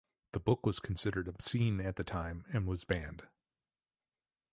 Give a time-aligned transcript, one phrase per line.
[0.31, 3.27] The book was considered obscene at the time and was banned.